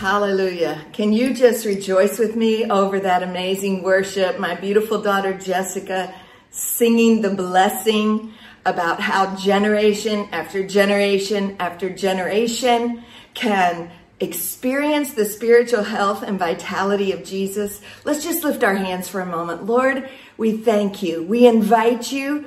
[0.00, 0.82] Hallelujah.
[0.94, 4.40] Can you just rejoice with me over that amazing worship?
[4.40, 6.14] My beautiful daughter Jessica
[6.50, 8.32] singing the blessing
[8.64, 13.90] about how generation after generation after generation can
[14.20, 17.82] experience the spiritual health and vitality of Jesus.
[18.02, 19.66] Let's just lift our hands for a moment.
[19.66, 20.08] Lord,
[20.38, 21.24] we thank you.
[21.24, 22.46] We invite you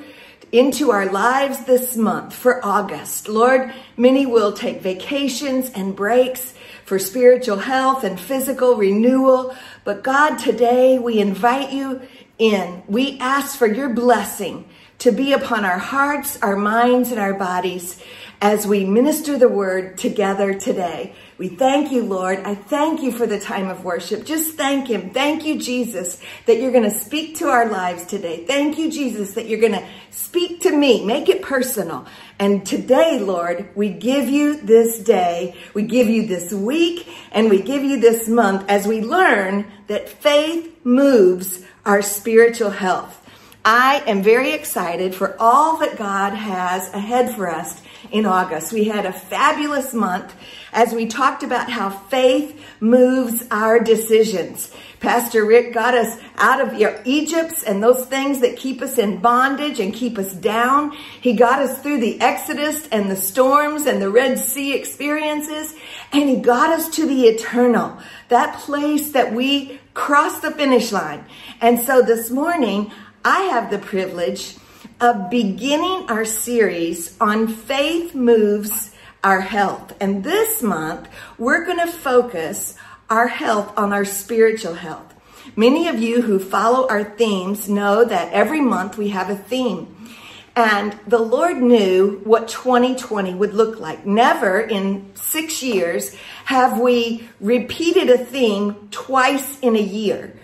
[0.51, 3.27] into our lives this month for August.
[3.27, 9.55] Lord, many will take vacations and breaks for spiritual health and physical renewal.
[9.83, 12.01] But God, today we invite you
[12.37, 12.83] in.
[12.87, 14.67] We ask for your blessing
[14.99, 18.01] to be upon our hearts, our minds, and our bodies
[18.41, 21.15] as we minister the word together today.
[21.37, 22.39] We thank you, Lord.
[22.39, 24.25] I thank you for the time of worship.
[24.25, 25.11] Just thank Him.
[25.11, 28.45] Thank you, Jesus, that you're going to speak to our lives today.
[28.45, 31.05] Thank you, Jesus, that you're going to speak to me.
[31.05, 32.05] Make it personal.
[32.39, 37.61] And today, Lord, we give you this day, we give you this week, and we
[37.61, 43.22] give you this month as we learn that faith moves our spiritual health.
[43.65, 48.73] I am very excited for all that God has ahead for us in August.
[48.73, 50.35] We had a fabulous month
[50.73, 54.69] as we talked about how faith moves our decisions.
[54.99, 56.73] Pastor Rick got us out of
[57.05, 60.91] Egypt and those things that keep us in bondage and keep us down.
[61.21, 65.73] He got us through the Exodus and the storms and the Red Sea experiences,
[66.11, 71.23] and he got us to the eternal, that place that we cross the finish line.
[71.61, 72.91] And so this morning,
[73.25, 74.57] I have the privilege
[74.99, 78.93] of beginning our series on faith moves
[79.23, 79.95] our health.
[80.01, 81.07] And this month,
[81.37, 82.75] we're going to focus
[83.09, 85.13] our health on our spiritual health.
[85.55, 89.95] Many of you who follow our themes know that every month we have a theme.
[90.55, 94.05] And the Lord knew what 2020 would look like.
[94.05, 100.35] Never in six years have we repeated a theme twice in a year.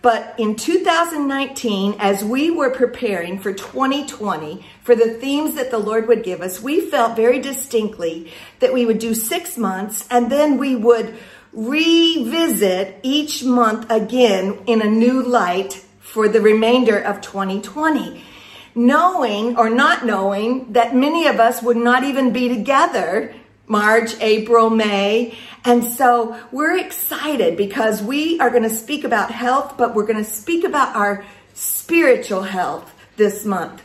[0.00, 6.06] But in 2019, as we were preparing for 2020, for the themes that the Lord
[6.06, 10.56] would give us, we felt very distinctly that we would do six months and then
[10.56, 11.16] we would
[11.52, 18.22] revisit each month again in a new light for the remainder of 2020.
[18.74, 23.34] Knowing or not knowing that many of us would not even be together
[23.68, 25.36] March, April, May.
[25.64, 30.24] And so we're excited because we are going to speak about health, but we're going
[30.24, 31.24] to speak about our
[31.54, 33.82] spiritual health this month.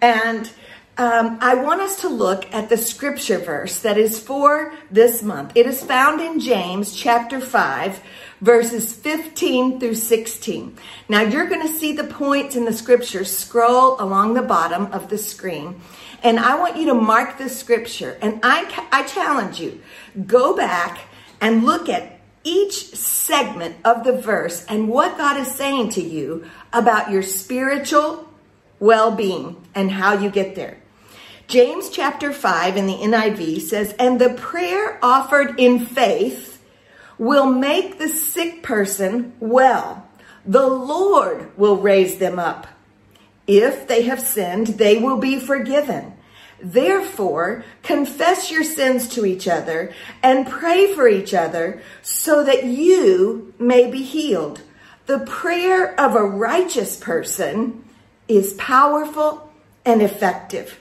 [0.00, 0.50] And
[0.98, 5.52] um, I want us to look at the scripture verse that is for this month.
[5.54, 8.02] It is found in James chapter 5,
[8.42, 10.76] verses 15 through 16.
[11.08, 15.08] Now you're going to see the points in the scripture scroll along the bottom of
[15.08, 15.80] the screen.
[16.22, 18.16] And I want you to mark the scripture.
[18.22, 19.80] And I, I challenge you,
[20.26, 21.00] go back
[21.40, 26.44] and look at each segment of the verse and what God is saying to you
[26.72, 28.28] about your spiritual
[28.80, 30.78] well being and how you get there.
[31.46, 36.64] James chapter 5 in the NIV says, And the prayer offered in faith
[37.18, 40.08] will make the sick person well.
[40.44, 42.66] The Lord will raise them up.
[43.46, 46.14] If they have sinned, they will be forgiven.
[46.60, 49.92] Therefore, confess your sins to each other
[50.22, 54.62] and pray for each other so that you may be healed.
[55.06, 57.84] The prayer of a righteous person
[58.28, 59.52] is powerful
[59.84, 60.80] and effective.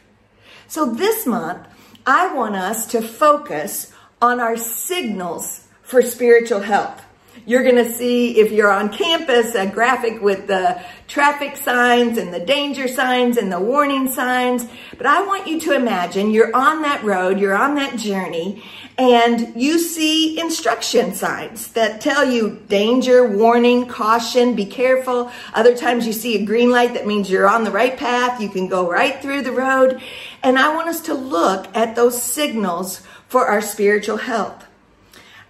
[0.68, 1.68] So this month,
[2.06, 3.92] I want us to focus
[4.22, 7.04] on our signals for spiritual health.
[7.46, 12.34] You're going to see, if you're on campus, a graphic with the traffic signs and
[12.34, 14.68] the danger signs and the warning signs.
[14.96, 18.64] But I want you to imagine you're on that road, you're on that journey,
[18.98, 25.32] and you see instruction signs that tell you danger, warning, caution, be careful.
[25.54, 28.50] Other times you see a green light that means you're on the right path, you
[28.50, 30.00] can go right through the road.
[30.44, 34.68] And I want us to look at those signals for our spiritual health.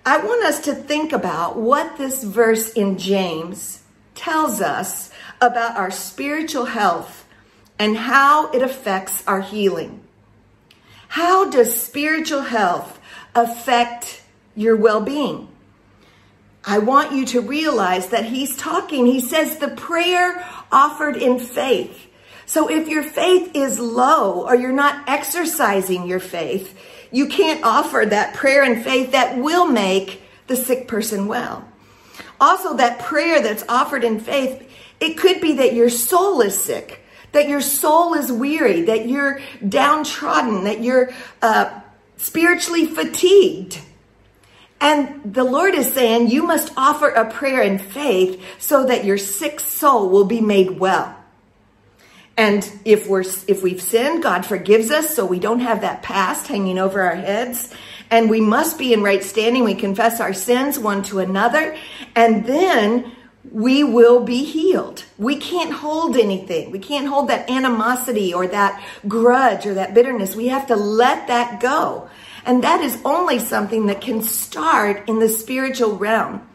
[0.06, 3.84] I want us to think about what this verse in James
[4.16, 7.26] tells us about our spiritual health
[7.78, 10.02] and how it affects our healing.
[11.08, 13.00] How does spiritual health
[13.36, 14.24] affect
[14.56, 15.48] your well being?
[16.66, 19.06] I want you to realize that he's talking.
[19.06, 22.08] He says the prayer offered in faith.
[22.46, 26.78] So if your faith is low or you're not exercising your faith,
[27.12, 31.68] you can't offer that prayer and faith that will make the sick person well.
[32.40, 34.68] Also, that prayer that's offered in faith,
[35.00, 39.40] it could be that your soul is sick, that your soul is weary, that you're
[39.68, 41.12] downtrodden, that you're
[41.42, 41.82] uh,
[42.18, 43.80] spiritually fatigued.
[44.80, 49.18] And the Lord is saying you must offer a prayer in faith so that your
[49.18, 51.16] sick soul will be made well.
[52.38, 56.48] And if we're if we've sinned, God forgives us so we don't have that past
[56.48, 57.74] hanging over our heads.
[58.10, 59.64] And we must be in right standing.
[59.64, 61.78] We confess our sins one to another,
[62.16, 63.12] and then
[63.50, 65.04] we will be healed.
[65.18, 66.72] We can't hold anything.
[66.72, 70.36] We can't hold that animosity or that grudge or that bitterness.
[70.36, 72.10] We have to let that go.
[72.46, 76.48] And that is only something that can start in the spiritual realm.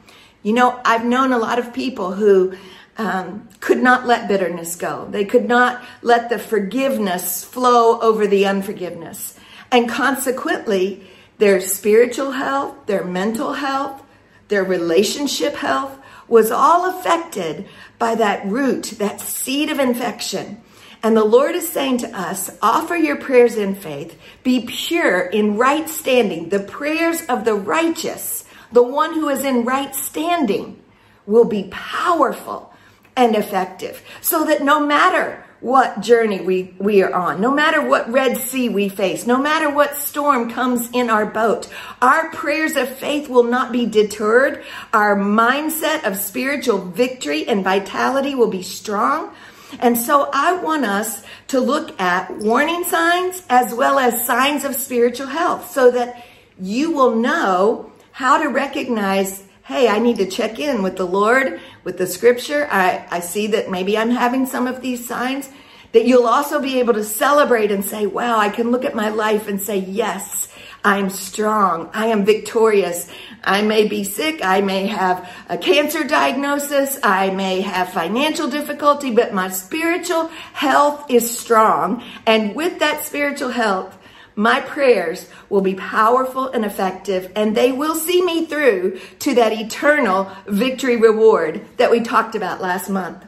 [0.42, 2.56] You know, I've known a lot of people who
[2.98, 5.06] um, could not let bitterness go.
[5.10, 9.38] They could not let the forgiveness flow over the unforgiveness.
[9.70, 11.06] And consequently,
[11.38, 14.02] their spiritual health, their mental health,
[14.48, 15.98] their relationship health
[16.28, 17.66] was all affected
[17.98, 20.62] by that root, that seed of infection.
[21.02, 25.56] And the Lord is saying to us, offer your prayers in faith, be pure in
[25.56, 26.48] right standing.
[26.48, 30.82] The prayers of the righteous, the one who is in right standing,
[31.26, 32.72] will be powerful
[33.16, 34.02] and effective.
[34.20, 38.68] So that no matter what journey we, we are on, no matter what Red Sea
[38.68, 41.68] we face, no matter what storm comes in our boat,
[42.02, 44.62] our prayers of faith will not be deterred.
[44.92, 49.34] Our mindset of spiritual victory and vitality will be strong.
[49.80, 54.76] And so I want us to look at warning signs as well as signs of
[54.76, 56.24] spiritual health so that
[56.60, 61.60] you will know how to recognize hey, I need to check in with the Lord,
[61.82, 62.68] with the scripture.
[62.70, 65.50] I, I see that maybe I'm having some of these signs.
[65.90, 69.08] That you'll also be able to celebrate and say, wow, I can look at my
[69.08, 70.52] life and say, yes,
[70.84, 71.90] I'm strong.
[71.92, 73.10] I am victorious.
[73.42, 74.44] I may be sick.
[74.44, 77.00] I may have a cancer diagnosis.
[77.02, 82.04] I may have financial difficulty, but my spiritual health is strong.
[82.24, 83.98] And with that spiritual health,
[84.36, 89.52] my prayers will be powerful and effective, and they will see me through to that
[89.52, 93.24] eternal victory reward that we talked about last month.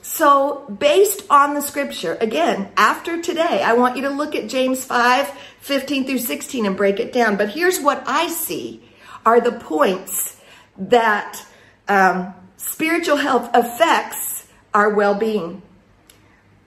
[0.00, 4.84] So, based on the scripture, again, after today, I want you to look at James
[4.84, 5.30] 5
[5.60, 7.36] 15 through 16 and break it down.
[7.36, 8.82] But here's what I see
[9.26, 10.40] are the points
[10.78, 11.44] that
[11.86, 15.60] um, spiritual health affects our well being.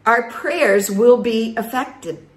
[0.06, 2.28] Our prayers will be affected.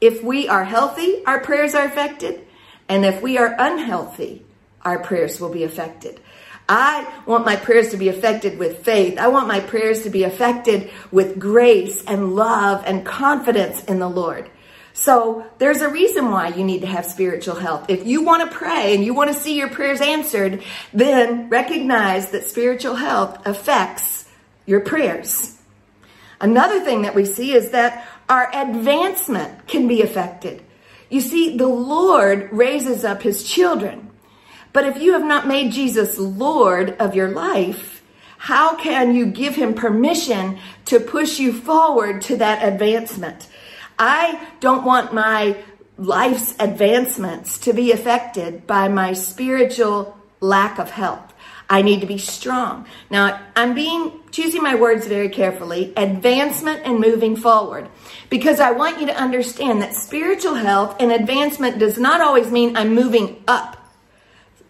[0.00, 2.46] If we are healthy, our prayers are affected.
[2.88, 4.44] And if we are unhealthy,
[4.82, 6.20] our prayers will be affected.
[6.68, 9.18] I want my prayers to be affected with faith.
[9.18, 14.08] I want my prayers to be affected with grace and love and confidence in the
[14.08, 14.48] Lord.
[14.92, 17.86] So there's a reason why you need to have spiritual health.
[17.88, 20.62] If you want to pray and you want to see your prayers answered,
[20.92, 24.28] then recognize that spiritual health affects
[24.66, 25.56] your prayers.
[26.40, 30.62] Another thing that we see is that our advancement can be affected.
[31.10, 34.08] You see, the Lord raises up his children.
[34.72, 38.04] But if you have not made Jesus Lord of your life,
[38.38, 43.48] how can you give him permission to push you forward to that advancement?
[43.98, 45.56] I don't want my
[45.98, 51.29] life's advancements to be affected by my spiritual lack of health.
[51.70, 52.86] I need to be strong.
[53.10, 57.88] Now, I'm being choosing my words very carefully, advancement and moving forward.
[58.28, 62.76] Because I want you to understand that spiritual health and advancement does not always mean
[62.76, 63.76] I'm moving up.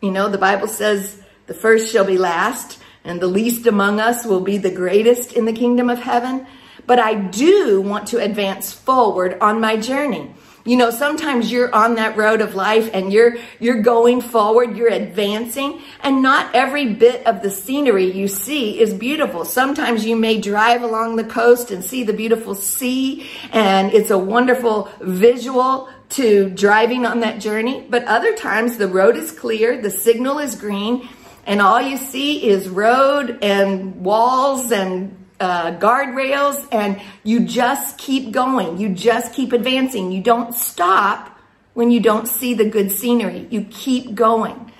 [0.02, 4.26] You know, the Bible says the first shall be last and the least among us
[4.26, 6.46] will be the greatest in the kingdom of heaven.
[6.86, 10.34] But I do want to advance forward on my journey.
[10.64, 14.92] You know, sometimes you're on that road of life and you're, you're going forward, you're
[14.92, 19.46] advancing, and not every bit of the scenery you see is beautiful.
[19.46, 24.18] Sometimes you may drive along the coast and see the beautiful sea, and it's a
[24.18, 27.86] wonderful visual to driving on that journey.
[27.88, 31.08] But other times the road is clear, the signal is green,
[31.46, 38.30] and all you see is road and walls and uh, guardrails and you just keep
[38.30, 38.78] going.
[38.78, 40.12] You just keep advancing.
[40.12, 41.38] You don't stop
[41.74, 43.48] when you don't see the good scenery.
[43.50, 44.70] You keep going.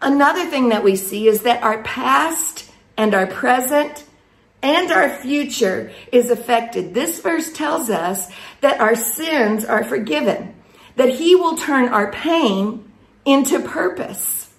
[0.00, 4.04] Another thing that we see is that our past and our present
[4.62, 6.94] and our future is affected.
[6.94, 8.30] This verse tells us
[8.62, 10.54] that our sins are forgiven,
[10.96, 12.90] that he will turn our pain
[13.26, 14.50] into purpose.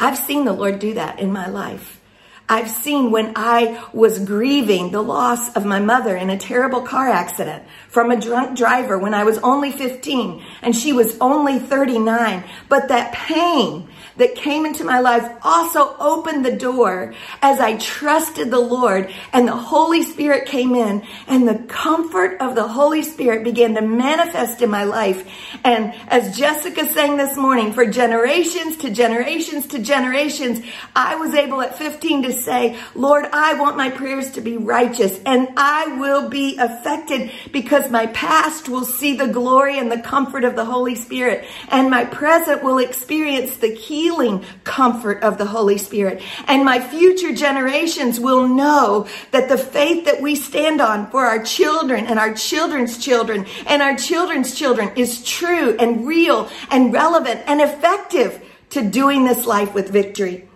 [0.00, 2.00] I've seen the Lord do that in my life.
[2.48, 7.08] I've seen when I was grieving the loss of my mother in a terrible car
[7.08, 12.44] accident from a drunk driver when I was only 15 and she was only 39.
[12.68, 18.50] But that pain that came into my life also opened the door as I trusted
[18.50, 23.44] the Lord and the Holy Spirit came in and the comfort of the Holy Spirit
[23.44, 25.28] began to manifest in my life.
[25.64, 30.60] And as Jessica sang this morning, for generations to generations to generations,
[30.94, 35.18] I was able at 15 to say, Lord, I want my prayers to be righteous
[35.26, 40.44] and I will be affected because my past will see the glory and the comfort
[40.44, 45.46] of the Holy Spirit and my present will experience the key healing comfort of the
[45.46, 46.20] Holy Spirit.
[46.46, 51.42] And my future generations will know that the faith that we stand on for our
[51.42, 57.40] children and our children's children and our children's children is true and real and relevant
[57.46, 60.46] and effective to doing this life with victory.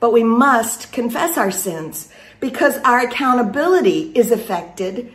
[0.00, 5.14] But we must confess our sins because our accountability is affected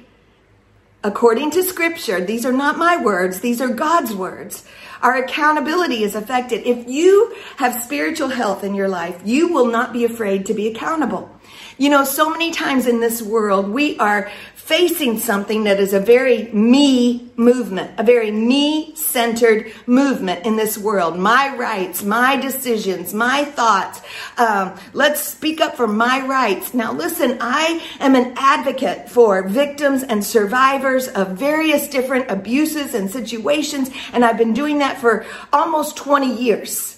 [1.05, 2.19] according to scripture.
[2.19, 3.39] These are not my words.
[3.39, 4.65] These are God's words.
[5.03, 6.65] Our accountability is affected.
[6.65, 10.67] If you have spiritual health in your life, you will not be afraid to be
[10.67, 11.29] accountable.
[11.77, 14.31] You know, so many times in this world, we are
[14.65, 20.75] facing something that is a very me movement, a very me centered movement in this
[20.75, 21.19] world.
[21.19, 24.01] My rights, my decisions, my thoughts.
[24.39, 26.73] Um, let's speak up for my rights.
[26.73, 33.11] Now, listen, I am an advocate for victims and survivors of various different abuses and
[33.11, 36.94] situations, and I've been doing that for almost 20 years.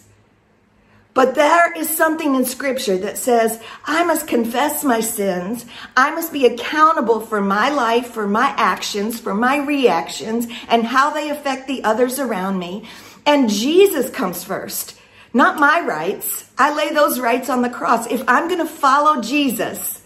[1.17, 5.65] But there is something in scripture that says, I must confess my sins.
[5.95, 11.09] I must be accountable for my life, for my actions, for my reactions, and how
[11.09, 12.88] they affect the others around me.
[13.25, 14.95] And Jesus comes first,
[15.33, 16.51] not my rights.
[16.55, 18.05] I lay those rights on the cross.
[18.05, 20.03] If I'm going to follow Jesus,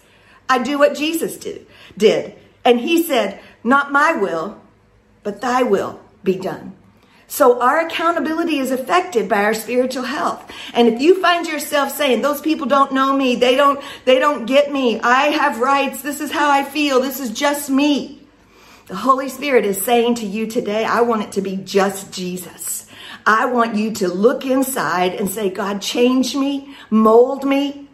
[0.48, 2.34] I do what Jesus did, did.
[2.64, 4.58] And he said, not my will,
[5.24, 6.74] but thy will be done.
[7.32, 10.52] So our accountability is affected by our spiritual health.
[10.74, 14.44] And if you find yourself saying, those people don't know me, they don't, they don't
[14.44, 18.20] get me, I have rights, this is how I feel, this is just me.
[18.88, 22.86] The Holy Spirit is saying to you today, I want it to be just Jesus.
[23.24, 27.88] I want you to look inside and say, God, change me, mold me.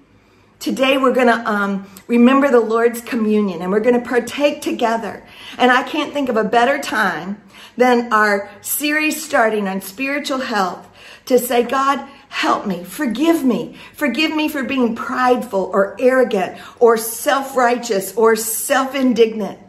[0.59, 5.25] Today we're going to um, remember the Lord's communion and we're going to partake together.
[5.59, 7.41] And I can't think of a better time
[7.79, 10.85] than our series starting on spiritual health
[11.27, 16.99] to say, God, help me, forgive me, forgive me for being prideful or arrogant or
[16.99, 19.61] self righteous or self indignant,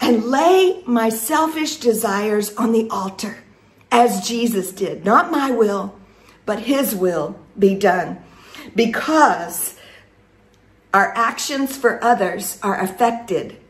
[0.00, 3.38] and lay my selfish desires on the altar
[3.92, 5.04] as Jesus did.
[5.04, 5.96] Not my will,
[6.44, 8.18] but His will be done.
[8.74, 9.78] Because
[10.92, 13.60] our actions for others are affected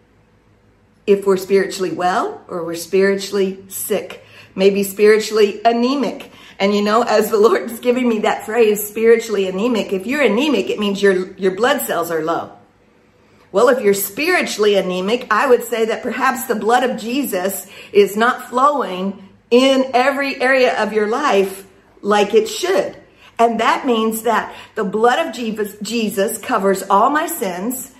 [1.06, 6.30] if we're spiritually well or we're spiritually sick, maybe spiritually anemic.
[6.58, 10.23] And you know, as the Lord is giving me that phrase, spiritually anemic, if you're
[10.23, 12.52] anemic, it means your, your blood cells are low.
[13.52, 18.16] Well, if you're spiritually anemic, I would say that perhaps the blood of Jesus is
[18.16, 21.64] not flowing in every area of your life
[22.00, 22.96] like it should.
[23.38, 27.92] And that means that the blood of Jesus covers all my sins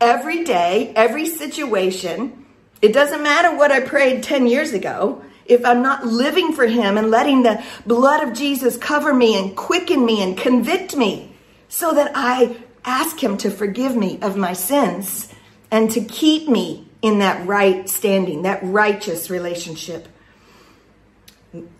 [0.00, 2.41] every day, every situation,
[2.82, 5.24] it doesn't matter what I prayed 10 years ago.
[5.46, 9.56] If I'm not living for Him and letting the blood of Jesus cover me and
[9.56, 11.34] quicken me and convict me
[11.68, 15.32] so that I ask Him to forgive me of my sins
[15.70, 20.08] and to keep me in that right standing, that righteous relationship.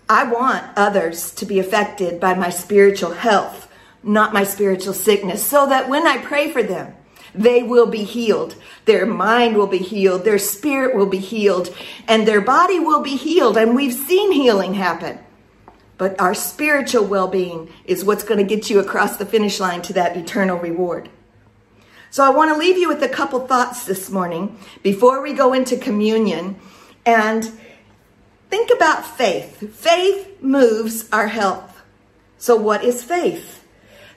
[0.08, 3.68] I want others to be affected by my spiritual health,
[4.02, 6.94] not my spiritual sickness, so that when I pray for them,
[7.34, 8.56] they will be healed.
[8.84, 10.24] Their mind will be healed.
[10.24, 11.74] Their spirit will be healed.
[12.06, 13.56] And their body will be healed.
[13.56, 15.18] And we've seen healing happen.
[15.98, 19.82] But our spiritual well being is what's going to get you across the finish line
[19.82, 21.08] to that eternal reward.
[22.10, 25.52] So I want to leave you with a couple thoughts this morning before we go
[25.54, 26.56] into communion.
[27.06, 27.50] And
[28.50, 29.74] think about faith.
[29.74, 31.82] Faith moves our health.
[32.36, 33.61] So, what is faith?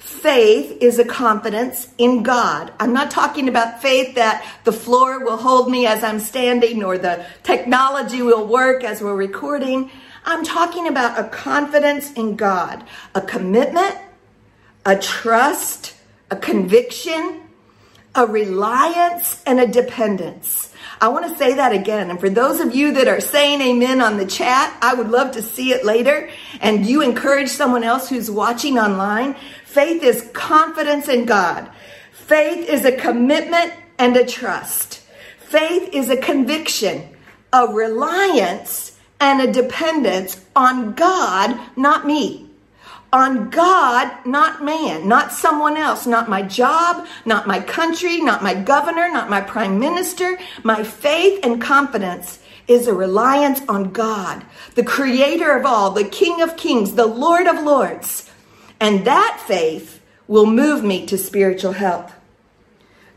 [0.05, 2.71] Faith is a confidence in God.
[2.79, 6.99] I'm not talking about faith that the floor will hold me as I'm standing or
[6.99, 9.89] the technology will work as we're recording.
[10.23, 12.83] I'm talking about a confidence in God,
[13.15, 13.97] a commitment,
[14.85, 15.95] a trust,
[16.29, 17.41] a conviction,
[18.13, 20.71] a reliance, and a dependence.
[21.01, 22.09] I want to say that again.
[22.09, 25.31] And for those of you that are saying amen on the chat, I would love
[25.31, 26.29] to see it later.
[26.61, 29.35] And you encourage someone else who's watching online.
[29.75, 31.69] Faith is confidence in God.
[32.13, 35.01] Faith is a commitment and a trust.
[35.37, 37.09] Faith is a conviction,
[37.51, 42.49] a reliance, and a dependence on God, not me.
[43.11, 48.53] On God, not man, not someone else, not my job, not my country, not my
[48.53, 50.39] governor, not my prime minister.
[50.63, 52.39] My faith and confidence
[52.69, 57.45] is a reliance on God, the creator of all, the King of kings, the Lord
[57.45, 58.31] of lords.
[58.85, 62.13] And that faith will move me to spiritual health.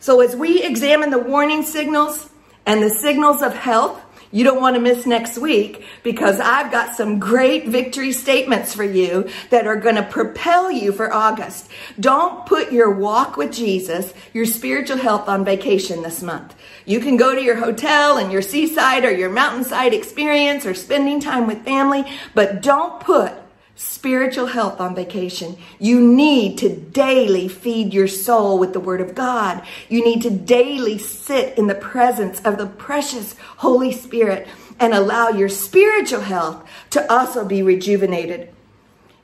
[0.00, 2.30] So as we examine the warning signals
[2.64, 6.96] and the signals of health, you don't want to miss next week because I've got
[6.96, 11.68] some great victory statements for you that are going to propel you for August.
[12.00, 16.54] Don't put your walk with Jesus, your spiritual health on vacation this month.
[16.86, 21.20] You can go to your hotel and your seaside or your mountainside experience or spending
[21.20, 23.34] time with family, but don't put
[23.78, 25.56] spiritual health on vacation.
[25.78, 29.64] You need to daily feed your soul with the Word of God.
[29.88, 34.48] You need to daily sit in the presence of the precious Holy Spirit
[34.80, 38.52] and allow your spiritual health to also be rejuvenated.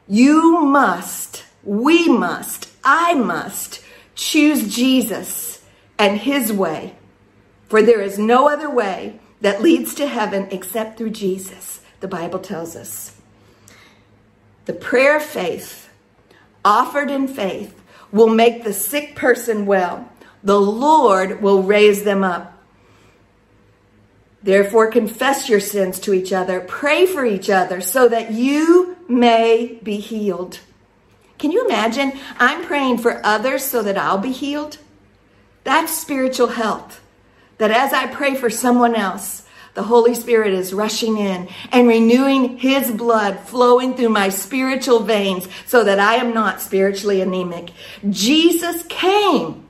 [0.07, 3.83] You must, we must, I must
[4.15, 5.65] choose Jesus
[5.99, 6.95] and His way,
[7.69, 12.39] for there is no other way that leads to heaven except through Jesus, the Bible
[12.39, 13.21] tells us.
[14.67, 15.91] The prayer of faith,
[16.65, 17.81] offered in faith,
[18.11, 20.11] will make the sick person well.
[20.43, 22.53] The Lord will raise them up.
[24.43, 26.61] Therefore, confess your sins to each other.
[26.61, 30.61] Pray for each other so that you may be healed.
[31.39, 32.13] Can you imagine?
[32.39, 34.79] I'm praying for others so that I'll be healed.
[35.65, 37.01] That's spiritual health.
[37.57, 39.44] That as I pray for someone else,
[39.75, 45.49] the Holy Spirit is rushing in and renewing His blood flowing through my spiritual veins
[45.67, 47.73] so that I am not spiritually anemic.
[48.09, 49.67] Jesus came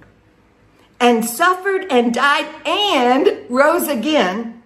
[1.00, 4.62] and suffered and died and rose again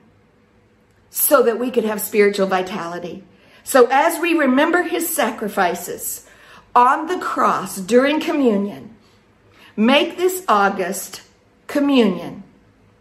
[1.10, 3.24] so that we could have spiritual vitality.
[3.62, 6.26] So as we remember His sacrifices
[6.74, 8.96] on the cross during communion,
[9.76, 11.22] make this August
[11.68, 12.42] communion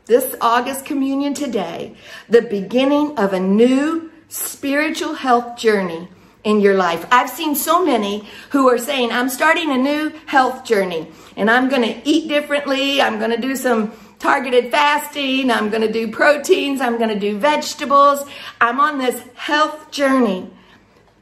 [0.08, 1.96] this August communion today,
[2.30, 6.08] the beginning of a new spiritual health journey
[6.44, 7.06] in your life.
[7.12, 11.68] I've seen so many who are saying, I'm starting a new health journey and I'm
[11.68, 13.02] going to eat differently.
[13.02, 15.52] I'm going to do some targeted fasting.
[15.52, 16.80] I'm going to do proteins.
[16.80, 18.26] I'm going to do vegetables.
[18.62, 20.50] I'm on this health journey.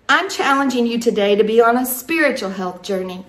[0.07, 3.25] I'm challenging you today to be on a spiritual health journey.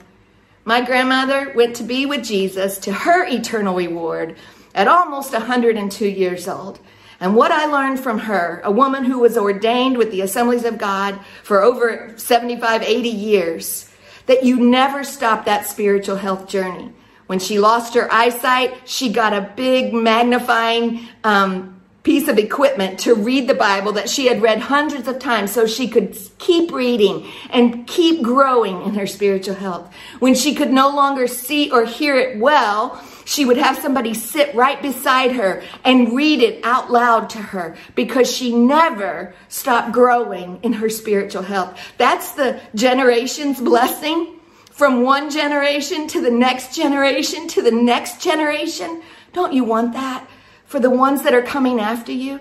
[0.67, 4.37] My grandmother went to be with Jesus to her eternal reward
[4.77, 6.79] at almost 102 years old.
[7.19, 10.77] And what I learned from her, a woman who was ordained with the Assemblies of
[10.77, 13.91] God for over 75, 80 years,
[14.27, 16.93] that you never stop that spiritual health journey.
[17.27, 23.15] When she lost her eyesight, she got a big magnifying um, piece of equipment to
[23.15, 27.27] read the Bible that she had read hundreds of times so she could keep reading
[27.51, 29.93] and keep growing in her spiritual health.
[30.21, 34.55] When she could no longer see or hear it well, she would have somebody sit
[34.55, 40.59] right beside her and read it out loud to her because she never stopped growing
[40.63, 41.79] in her spiritual health.
[41.99, 49.03] That's the generation's blessing from one generation to the next generation to the next generation.
[49.35, 50.27] Don't you want that?
[50.67, 52.41] for the ones that are coming after you,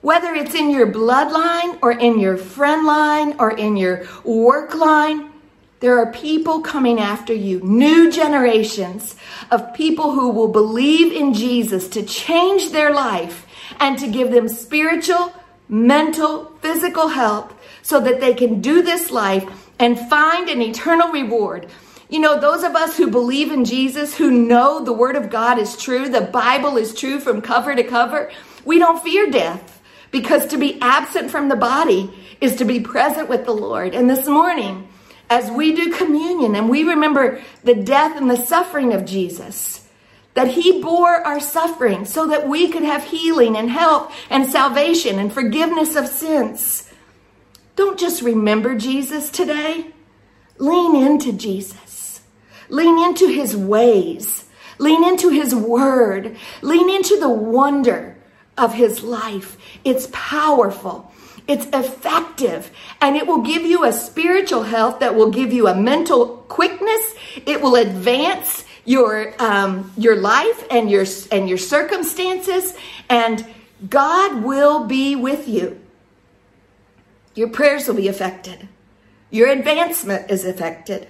[0.00, 5.30] whether it's in your bloodline or in your friend line or in your work line,
[5.80, 9.14] there are people coming after you, new generations
[9.50, 13.46] of people who will believe in Jesus to change their life
[13.78, 15.32] and to give them spiritual,
[15.68, 19.44] mental, physical health so that they can do this life
[19.78, 21.68] and find an eternal reward
[22.08, 25.58] you know, those of us who believe in Jesus, who know the Word of God
[25.58, 28.30] is true, the Bible is true from cover to cover,
[28.64, 33.28] we don't fear death because to be absent from the body is to be present
[33.28, 33.92] with the Lord.
[33.92, 34.88] And this morning,
[35.28, 39.86] as we do communion and we remember the death and the suffering of Jesus,
[40.34, 45.18] that He bore our suffering so that we could have healing and help and salvation
[45.18, 46.90] and forgiveness of sins.
[47.74, 49.92] Don't just remember Jesus today,
[50.58, 51.86] lean into Jesus.
[52.68, 54.48] Lean into his ways.
[54.78, 56.36] Lean into his word.
[56.62, 58.16] Lean into the wonder
[58.58, 59.56] of his life.
[59.84, 61.12] It's powerful.
[61.48, 65.74] It's effective and it will give you a spiritual health that will give you a
[65.74, 67.14] mental quickness.
[67.46, 72.74] It will advance your um, your life and your and your circumstances,
[73.10, 73.44] and
[73.88, 75.80] God will be with you.
[77.34, 78.68] Your prayers will be affected.
[79.30, 81.08] Your advancement is affected.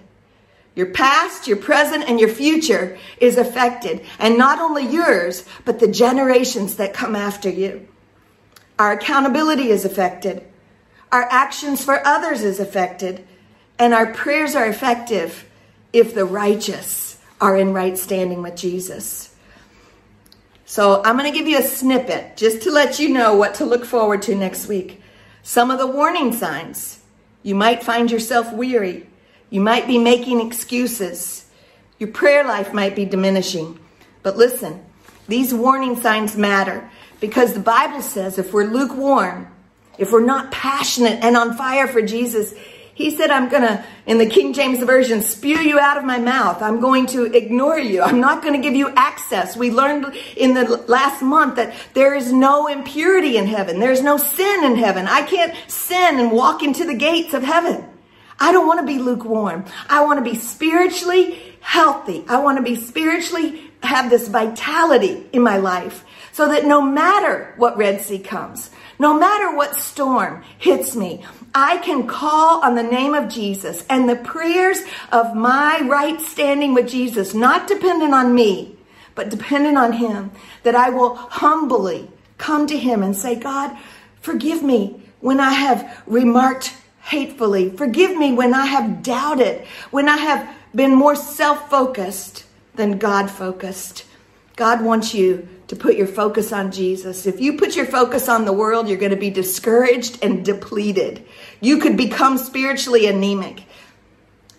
[0.75, 4.05] Your past, your present, and your future is affected.
[4.19, 7.87] And not only yours, but the generations that come after you.
[8.79, 10.45] Our accountability is affected.
[11.11, 13.27] Our actions for others is affected.
[13.79, 15.49] And our prayers are effective
[15.93, 19.35] if the righteous are in right standing with Jesus.
[20.65, 23.65] So I'm going to give you a snippet just to let you know what to
[23.65, 25.01] look forward to next week.
[25.43, 27.01] Some of the warning signs.
[27.43, 29.07] You might find yourself weary.
[29.49, 31.49] You might be making excuses.
[31.99, 33.79] Your prayer life might be diminishing.
[34.23, 34.85] But listen,
[35.29, 39.49] these warning signs matter because the Bible says if we're lukewarm,
[39.99, 42.55] if we're not passionate and on fire for Jesus,
[42.97, 46.19] he said, I'm going to, in the King James Version, spew you out of my
[46.19, 46.63] mouth.
[46.63, 48.01] I'm going to ignore you.
[48.01, 49.55] I'm not going to give you access.
[49.55, 53.81] We learned in the last month that there is no impurity in heaven.
[53.81, 55.07] There's no sin in heaven.
[55.07, 57.85] I can't sin and walk into the gates of heaven.
[58.41, 59.67] I don't want to be lukewarm.
[59.91, 62.25] I want to be spiritually healthy.
[62.29, 66.05] I want to be spiritually have this vitality in my life
[66.37, 68.69] so that no matter what Red Sea comes,
[68.99, 74.07] no matter what storm hits me, I can call on the name of Jesus and
[74.07, 78.77] the prayers of my right standing with Jesus, not dependent on me,
[79.15, 80.31] but dependent on Him,
[80.63, 83.75] that I will humbly come to Him and say, God,
[84.21, 87.71] forgive me when I have remarked hatefully.
[87.71, 92.45] Forgive me when I have doubted, when I have been more self focused
[92.75, 94.05] than God focused.
[94.57, 97.27] God wants you to put your focus on Jesus.
[97.27, 101.27] If you put your focus on the world, you're going to be discouraged and depleted.
[101.61, 103.65] You could become spiritually anemic.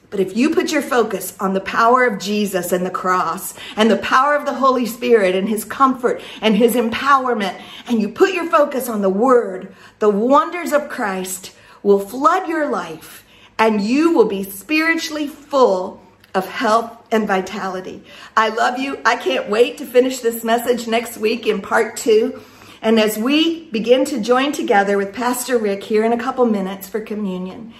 [0.10, 3.92] But if you put your focus on the power of Jesus and the cross and
[3.92, 8.34] the power of the Holy Spirit and his comfort and his empowerment, and you put
[8.34, 13.26] your focus on the word, the wonders of Christ will flood your life
[13.60, 16.02] and you will be spiritually full
[16.38, 18.04] of health and vitality.
[18.36, 19.00] I love you.
[19.04, 22.42] I can't wait to finish this message next week in part two.
[22.82, 26.88] And as we begin to join together with Pastor Rick here in a couple minutes
[26.88, 27.74] for communion,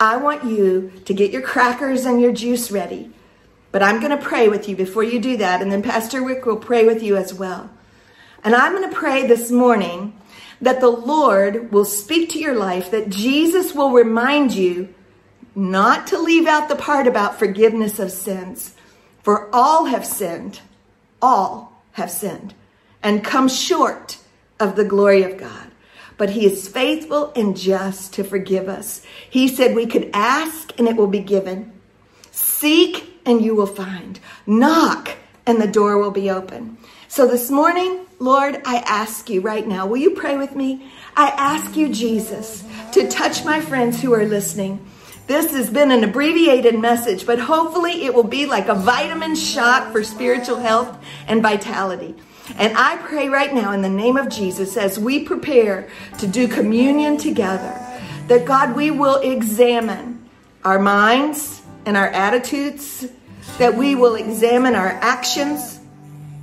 [0.00, 3.10] I want you to get your crackers and your juice ready.
[3.70, 5.62] But I'm going to pray with you before you do that.
[5.62, 7.70] And then Pastor Rick will pray with you as well.
[8.42, 10.18] And I'm going to pray this morning
[10.60, 14.92] that the Lord will speak to your life, that Jesus will remind you
[15.54, 18.74] not to leave out the part about forgiveness of sins.
[19.22, 20.60] For all have sinned,
[21.20, 22.54] all have sinned,
[23.02, 24.18] and come short
[24.58, 25.70] of the glory of God.
[26.16, 29.04] But he is faithful and just to forgive us.
[29.28, 31.72] He said we could ask and it will be given.
[32.30, 34.20] Seek and you will find.
[34.46, 36.76] Knock and the door will be open.
[37.08, 40.90] So this morning, Lord, I ask you right now, will you pray with me?
[41.16, 44.89] I ask you, Jesus, to touch my friends who are listening
[45.30, 49.92] this has been an abbreviated message, but hopefully it will be like a vitamin shot
[49.92, 52.16] for spiritual health and vitality.
[52.56, 55.88] And I pray right now in the name of Jesus as we prepare
[56.18, 57.78] to do communion together
[58.26, 60.28] that God, we will examine
[60.64, 63.06] our minds and our attitudes,
[63.58, 65.78] that we will examine our actions,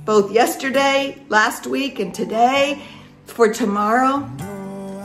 [0.06, 2.82] both yesterday, last week, and today,
[3.26, 4.26] for tomorrow.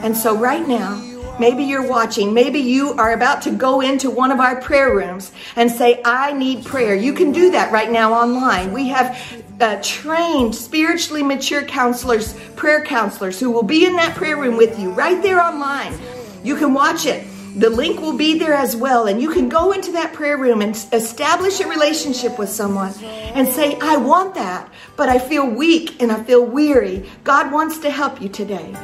[0.01, 2.33] And so, right now, Maybe you're watching.
[2.33, 6.33] Maybe you are about to go into one of our prayer rooms and say, I
[6.33, 6.95] need prayer.
[6.95, 8.71] You can do that right now online.
[8.71, 9.17] We have
[9.59, 14.77] uh, trained, spiritually mature counselors, prayer counselors who will be in that prayer room with
[14.77, 15.97] you right there online.
[16.43, 17.25] You can watch it.
[17.55, 19.07] The link will be there as well.
[19.07, 23.47] And you can go into that prayer room and establish a relationship with someone and
[23.47, 27.09] say, I want that, but I feel weak and I feel weary.
[27.23, 28.75] God wants to help you today.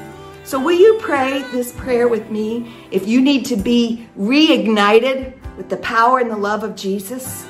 [0.49, 5.69] So, will you pray this prayer with me if you need to be reignited with
[5.69, 7.45] the power and the love of Jesus?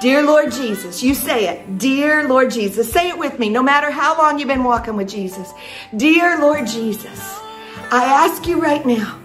[0.00, 1.78] Dear Lord Jesus, you say it.
[1.78, 5.08] Dear Lord Jesus, say it with me, no matter how long you've been walking with
[5.08, 5.52] Jesus.
[5.96, 7.18] Dear Lord Jesus,
[7.90, 9.18] I ask you right now,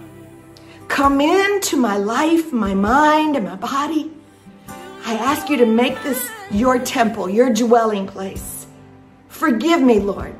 [0.88, 4.10] come into my life, my mind, and my body.
[5.06, 8.66] I ask you to make this your temple, your dwelling place.
[9.28, 10.34] Forgive me, Lord,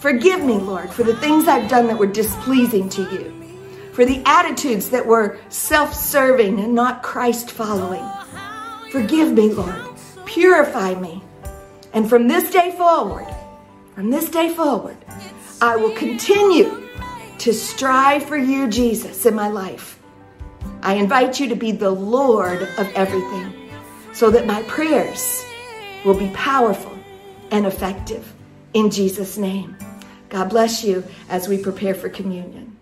[0.00, 3.34] Forgive me, Lord, for the things I've done that were displeasing to you,
[3.92, 8.04] for the attitudes that were self serving and not Christ following.
[8.90, 9.78] Forgive me, Lord.
[10.24, 11.22] Purify me.
[11.92, 13.26] And from this day forward,
[13.94, 14.96] from this day forward,
[15.60, 16.88] I will continue
[17.38, 19.98] to strive for you, Jesus, in my life.
[20.82, 23.70] I invite you to be the Lord of everything
[24.14, 25.44] so that my prayers
[26.06, 26.98] will be powerful
[27.50, 28.32] and effective.
[28.72, 29.76] In Jesus' name.
[30.28, 32.76] God bless you as we prepare for communion.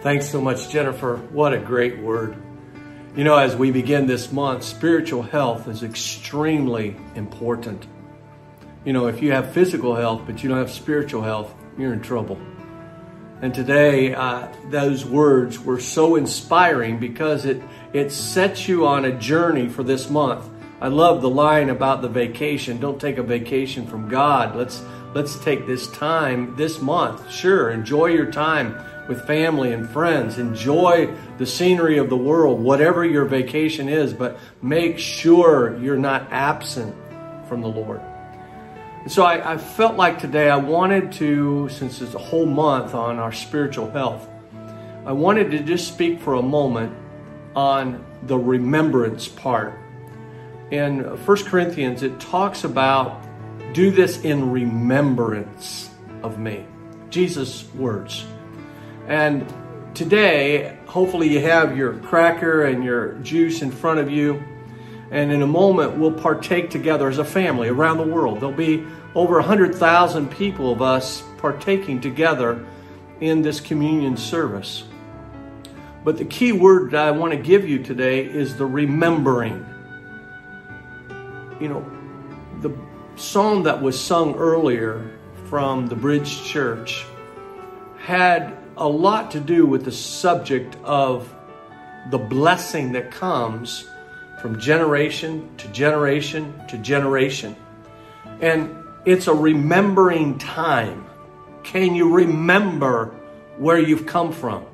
[0.00, 1.16] Thanks so much, Jennifer.
[1.30, 2.36] What a great word.
[3.16, 7.86] You know, as we begin this month, spiritual health is extremely important.
[8.84, 12.02] You know, if you have physical health but you don't have spiritual health, you're in
[12.02, 12.38] trouble.
[13.40, 19.18] And today, uh, those words were so inspiring because it, it sets you on a
[19.18, 20.48] journey for this month.
[20.84, 22.78] I love the line about the vacation.
[22.78, 24.54] Don't take a vacation from God.
[24.54, 27.30] Let's, let's take this time this month.
[27.30, 30.36] Sure, enjoy your time with family and friends.
[30.36, 36.30] Enjoy the scenery of the world, whatever your vacation is, but make sure you're not
[36.30, 36.94] absent
[37.48, 38.02] from the Lord.
[39.00, 42.94] And so I, I felt like today I wanted to, since it's a whole month
[42.94, 44.28] on our spiritual health,
[45.06, 46.94] I wanted to just speak for a moment
[47.56, 49.78] on the remembrance part.
[50.70, 53.22] In 1 Corinthians, it talks about
[53.74, 55.90] do this in remembrance
[56.22, 56.64] of me.
[57.10, 58.24] Jesus' words.
[59.06, 59.52] And
[59.94, 64.42] today, hopefully, you have your cracker and your juice in front of you.
[65.10, 68.40] And in a moment, we'll partake together as a family around the world.
[68.40, 72.64] There'll be over 100,000 people of us partaking together
[73.20, 74.84] in this communion service.
[76.04, 79.66] But the key word that I want to give you today is the remembering.
[81.64, 81.90] You know,
[82.60, 82.76] the
[83.16, 87.06] song that was sung earlier from the Bridge Church
[88.00, 91.34] had a lot to do with the subject of
[92.10, 93.88] the blessing that comes
[94.42, 97.56] from generation to generation to generation.
[98.42, 101.06] And it's a remembering time.
[101.62, 103.06] Can you remember
[103.56, 104.66] where you've come from?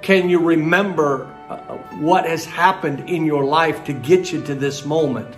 [0.00, 4.84] Can you remember uh, what has happened in your life to get you to this
[4.84, 5.34] moment?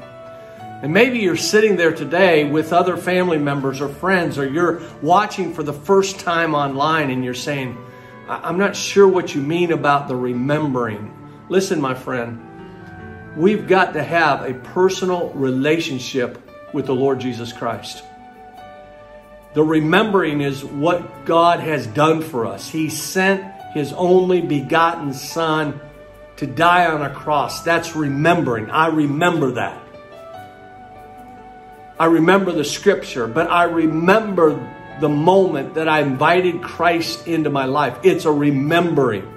[0.82, 5.54] And maybe you're sitting there today with other family members or friends, or you're watching
[5.54, 7.78] for the first time online and you're saying,
[8.28, 11.16] I'm not sure what you mean about the remembering.
[11.48, 16.42] Listen, my friend, we've got to have a personal relationship
[16.72, 18.02] with the Lord Jesus Christ.
[19.54, 22.68] The remembering is what God has done for us.
[22.68, 25.80] He sent His only begotten Son
[26.38, 27.62] to die on a cross.
[27.62, 28.70] That's remembering.
[28.70, 29.80] I remember that.
[31.98, 34.58] I remember the scripture, but I remember
[35.00, 37.98] the moment that I invited Christ into my life.
[38.02, 39.28] It's a remembering.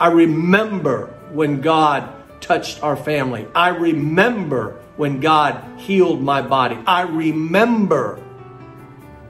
[0.00, 3.46] I remember when God touched our family.
[3.54, 6.78] I remember when God healed my body.
[6.86, 8.22] I remember.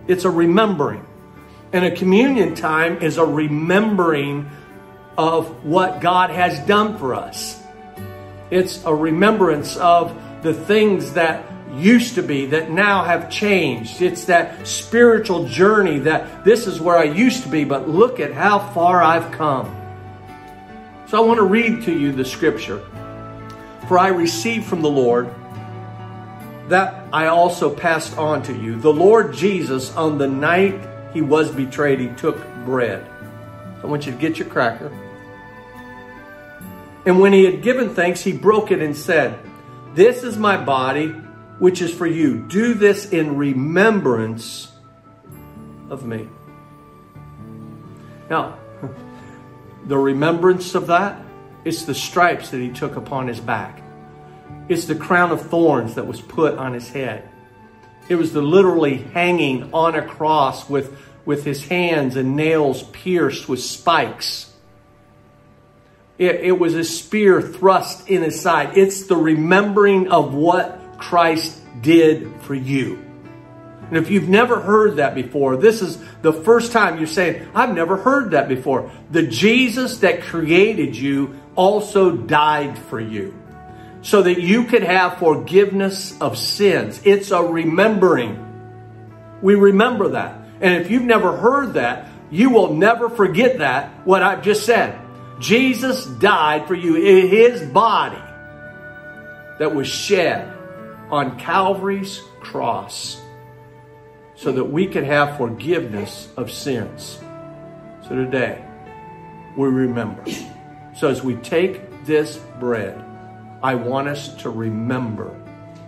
[0.06, 1.04] It's a remembering.
[1.72, 4.50] And a communion time is a remembering
[5.18, 7.60] of what God has done for us.
[8.50, 14.00] It's a remembrance of the things that used to be that now have changed.
[14.02, 18.32] It's that spiritual journey that this is where I used to be, but look at
[18.32, 19.74] how far I've come.
[21.08, 22.84] So I want to read to you the scripture.
[23.88, 25.30] For I received from the Lord
[26.68, 28.78] that I also passed on to you.
[28.78, 30.78] The Lord Jesus, on the night
[31.14, 33.06] he was betrayed, he took bread.
[33.82, 34.92] I want you to get your cracker.
[37.06, 39.38] And when he had given thanks, he broke it and said,
[39.94, 41.14] This is my body
[41.58, 42.38] which is for you.
[42.38, 44.72] Do this in remembrance
[45.90, 46.28] of me.
[48.30, 48.58] Now,
[49.86, 51.22] the remembrance of that
[51.64, 53.82] is the stripes that he took upon his back.
[54.68, 57.28] It's the crown of thorns that was put on his head.
[58.08, 63.48] It was the literally hanging on a cross with, with his hands and nails pierced
[63.48, 64.52] with spikes.
[66.16, 68.76] It, it was a spear thrust in his side.
[68.76, 73.04] It's the remembering of what Christ did for you.
[73.88, 77.74] And if you've never heard that before, this is the first time you're saying, I've
[77.74, 78.90] never heard that before.
[79.10, 83.34] The Jesus that created you also died for you
[84.02, 87.00] so that you could have forgiveness of sins.
[87.04, 88.44] It's a remembering.
[89.40, 90.38] We remember that.
[90.60, 94.98] And if you've never heard that, you will never forget that, what I've just said.
[95.40, 98.22] Jesus died for you in his body
[99.58, 100.57] that was shed
[101.10, 103.20] on Calvary's cross
[104.34, 107.18] so that we could have forgiveness of sins.
[108.02, 108.64] So today,
[109.56, 110.24] we remember.
[110.96, 113.04] So as we take this bread,
[113.62, 115.30] I want us to remember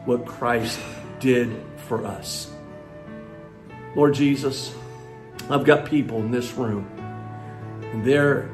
[0.04, 0.80] what Christ
[1.20, 2.50] did for us.
[3.94, 4.74] Lord Jesus,
[5.48, 6.86] I've got people in this room,
[7.92, 8.50] and their,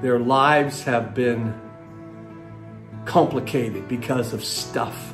[0.00, 1.58] their lives have been
[3.04, 5.13] complicated because of stuff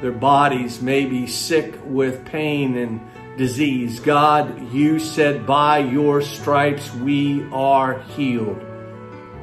[0.00, 3.00] their bodies may be sick with pain and
[3.36, 4.00] disease.
[4.00, 8.60] God, you said, by your stripes we are healed.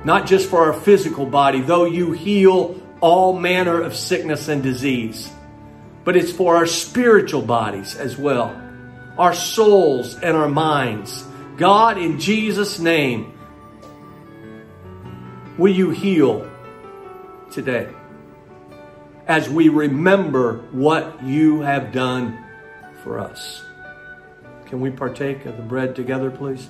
[0.05, 5.29] not just for our physical body, though you heal all manner of sickness and disease,
[6.03, 8.55] but it's for our spiritual bodies as well,
[9.17, 11.25] our souls and our minds.
[11.57, 13.33] God, in Jesus' name,
[15.57, 16.49] will you heal
[17.49, 17.94] today
[19.27, 22.43] as we remember what you have done
[23.03, 23.63] for us?
[24.65, 26.67] Can we partake of the bread together, please?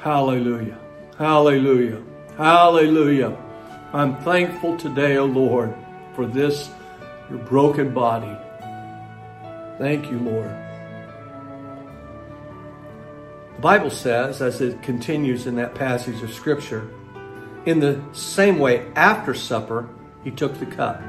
[0.00, 0.78] Hallelujah.
[1.18, 2.02] Hallelujah.
[2.36, 3.36] Hallelujah.
[3.92, 5.74] I'm thankful today, O oh Lord,
[6.14, 6.70] for this,
[7.28, 8.36] your broken body.
[9.78, 10.50] Thank you, Lord.
[13.56, 16.88] The Bible says, as it continues in that passage of Scripture,
[17.68, 19.88] in the same way, after supper,
[20.24, 21.02] he took the cup.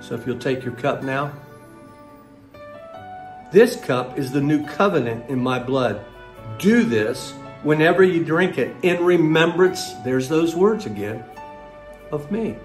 [0.00, 1.32] So if you'll take your cup now.
[3.52, 6.04] This cup is the new covenant in my blood.
[6.58, 7.32] Do this
[7.62, 11.24] whenever you drink it in remembrance, there's those words again,
[12.10, 12.56] of me.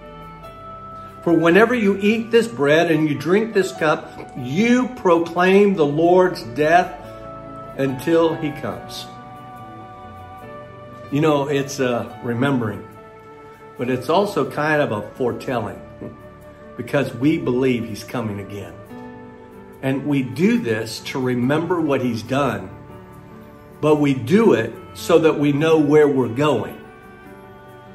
[1.24, 6.44] For whenever you eat this bread and you drink this cup, you proclaim the Lord's
[6.44, 6.94] death
[7.78, 9.06] until he comes.
[11.12, 12.86] You know, it's a remembering,
[13.78, 15.82] but it's also kind of a foretelling
[16.76, 18.74] because we believe he's coming again.
[19.82, 22.70] And we do this to remember what he's done,
[23.80, 26.82] but we do it so that we know where we're going.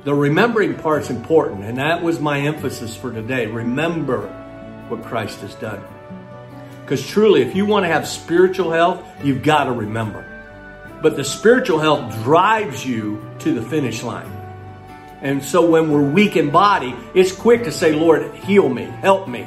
[0.05, 3.47] The remembering part's important, and that was my emphasis for today.
[3.47, 4.29] Remember
[4.88, 5.83] what Christ has done.
[6.83, 10.29] Because truly, if you want to have spiritual health, you've got to remember.
[11.01, 14.32] But the spiritual health drives you to the finish line.
[15.23, 19.29] And so when we're weak in body, it's quick to say, Lord, heal me, help
[19.29, 19.45] me.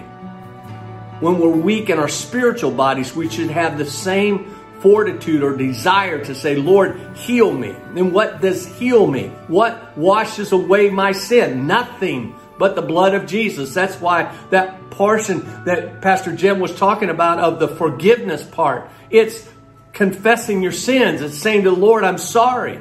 [1.20, 6.24] When we're weak in our spiritual bodies, we should have the same fortitude or desire
[6.24, 7.72] to say, Lord, heal me.
[7.96, 9.28] And what does heal me?
[9.48, 11.68] What washes away my sin?
[11.68, 13.74] Nothing but the blood of Jesus.
[13.74, 19.50] That's why that portion that Pastor Jim was talking about of the forgiveness part, it's
[19.92, 21.22] confessing your sins.
[21.22, 22.80] It's saying to the Lord, I'm sorry.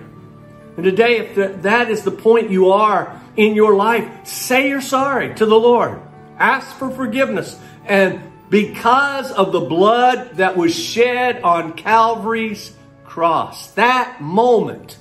[0.77, 5.35] And today, if that is the point you are in your life, say you're sorry
[5.37, 6.01] to the Lord.
[6.39, 7.59] Ask for forgiveness.
[7.85, 14.99] And because of the blood that was shed on Calvary's cross, that moment,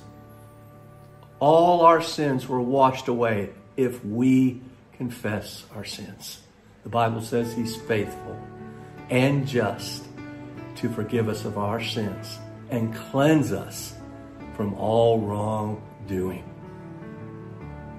[1.40, 4.60] all our sins were washed away if we
[4.92, 6.40] confess our sins.
[6.84, 8.38] The Bible says He's faithful
[9.10, 10.04] and just
[10.76, 12.38] to forgive us of our sins
[12.70, 13.93] and cleanse us
[14.56, 16.44] from all wrongdoing.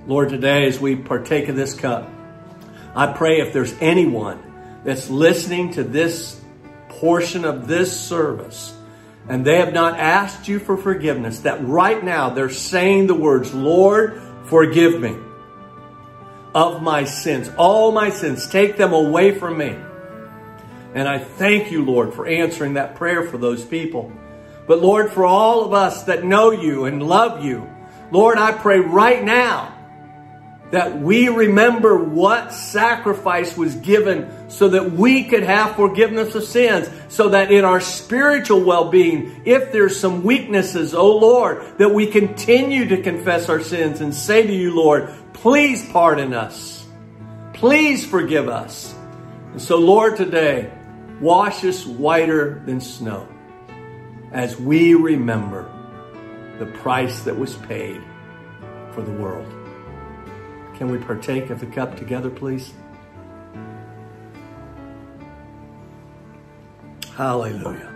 [0.08, 2.10] Lord, today as we partake of this cup,
[2.96, 6.40] I pray if there's anyone that's listening to this
[6.90, 8.74] portion of this service
[9.28, 13.54] and they have not asked you for forgiveness, that right now they're saying the words,
[13.54, 15.18] Lord, forgive me
[16.54, 19.76] of my sins, all my sins, take them away from me.
[20.94, 24.14] And I thank you, Lord, for answering that prayer for those people.
[24.68, 27.70] But Lord, for all of us that know you and love you,
[28.12, 29.74] Lord, I pray right now
[30.72, 36.90] that we remember what sacrifice was given so that we could have forgiveness of sins,
[37.08, 42.08] so that in our spiritual well being, if there's some weaknesses, oh Lord, that we
[42.08, 46.86] continue to confess our sins and say to you, Lord, please pardon us.
[47.54, 48.94] Please forgive us.
[49.52, 50.72] And so, Lord, today,
[51.22, 53.30] wash us whiter than snow
[54.36, 55.64] as we remember
[56.60, 58.02] the price that was paid
[58.92, 59.48] for the world.
[60.76, 62.74] Can we partake of the cup together, please?
[67.16, 67.94] Hallelujah.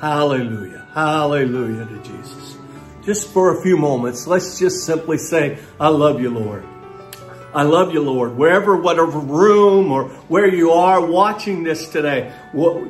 [0.00, 0.88] Hallelujah.
[0.94, 2.56] Hallelujah to Jesus.
[3.04, 6.64] Just for a few moments, let's just simply say, I love you, Lord.
[7.56, 8.36] I love you, Lord.
[8.36, 12.30] Wherever, whatever room or where you are watching this today,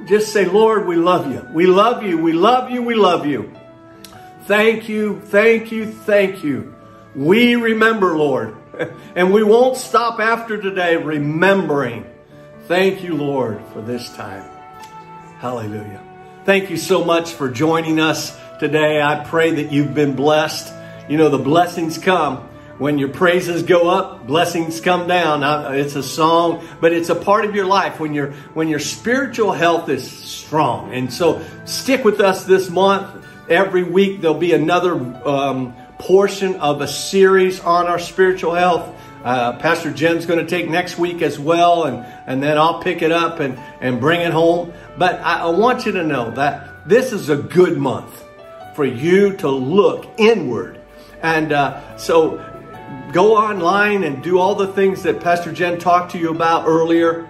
[0.09, 1.48] just say, Lord, we love you.
[1.55, 2.18] We love you.
[2.18, 2.83] We love you.
[2.83, 3.55] We love you.
[4.46, 5.20] Thank you.
[5.20, 5.92] Thank you.
[5.92, 6.74] Thank you.
[7.14, 8.57] We remember, Lord.
[9.14, 12.05] and we won't stop after today remembering.
[12.64, 14.50] Thank you, Lord, for this time.
[15.38, 16.02] Hallelujah.
[16.44, 19.00] Thank you so much for joining us today.
[19.00, 20.74] I pray that you've been blessed.
[21.09, 22.48] You know, the blessings come
[22.79, 25.43] when your praises go up, blessings come down.
[25.74, 29.53] It's a song, but it's a part of your life when your when your spiritual
[29.53, 30.93] health is strong.
[30.93, 33.24] And so, stick with us this month.
[33.49, 34.95] Every week there'll be another
[35.27, 38.95] um, portion of a series on our spiritual health.
[39.24, 43.03] Uh, Pastor Jim's going to take next week as well, and, and then I'll pick
[43.03, 44.72] it up and, and bring it home.
[44.97, 48.24] But I, I want you to know that this is a good month
[48.74, 50.81] for you to look inward.
[51.22, 52.39] And uh, so
[53.12, 57.28] go online and do all the things that Pastor Jen talked to you about earlier.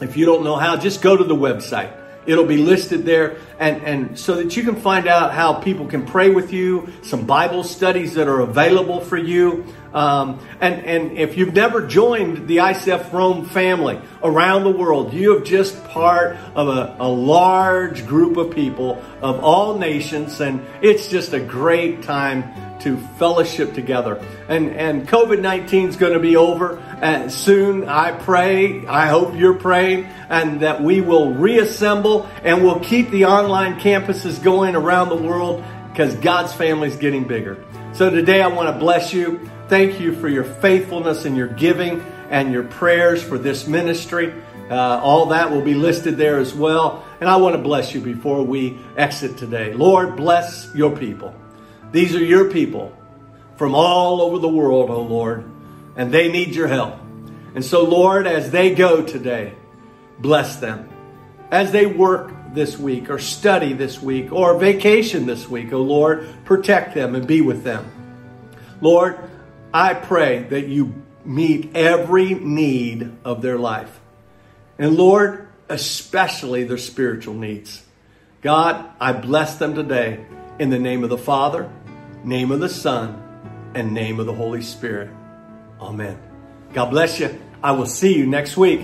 [0.00, 1.92] If you don't know how, just go to the website.
[2.26, 6.04] It'll be listed there, and, and so that you can find out how people can
[6.04, 9.64] pray with you, some Bible studies that are available for you.
[9.92, 15.34] Um, and, and if you've never joined the ICF Rome family around the world, you
[15.34, 21.08] have just part of a, a large group of people of all nations, and it's
[21.08, 22.44] just a great time
[22.80, 24.22] to fellowship together.
[24.48, 27.88] And, and COVID 19 is going to be over uh, soon.
[27.88, 33.24] I pray, I hope you're praying, and that we will reassemble and we'll keep the
[33.26, 37.64] online campuses going around the world because God's family is getting bigger.
[37.92, 39.50] So today I want to bless you.
[39.68, 42.00] Thank you for your faithfulness and your giving
[42.30, 44.32] and your prayers for this ministry.
[44.70, 47.04] Uh, all that will be listed there as well.
[47.20, 49.74] And I want to bless you before we exit today.
[49.74, 51.34] Lord, bless your people.
[51.92, 52.96] These are your people
[53.56, 55.44] from all over the world, oh Lord,
[55.96, 56.94] and they need your help.
[57.54, 59.54] And so, Lord, as they go today,
[60.18, 60.88] bless them.
[61.50, 66.26] As they work this week, or study this week, or vacation this week, oh Lord,
[66.46, 67.90] protect them and be with them.
[68.80, 69.18] Lord,
[69.72, 70.94] I pray that you
[71.24, 74.00] meet every need of their life.
[74.78, 77.84] And Lord, especially their spiritual needs.
[78.40, 80.24] God, I bless them today
[80.58, 81.70] in the name of the Father,
[82.24, 83.22] name of the Son,
[83.74, 85.10] and name of the Holy Spirit.
[85.80, 86.18] Amen.
[86.72, 87.38] God bless you.
[87.62, 88.80] I will see you next week.